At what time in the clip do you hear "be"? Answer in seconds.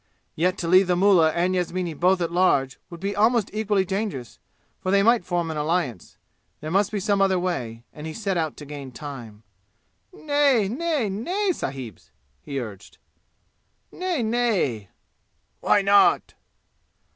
2.99-3.15, 6.91-6.99